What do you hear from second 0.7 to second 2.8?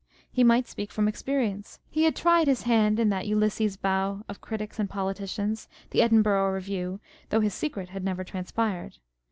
from experience. He had tried his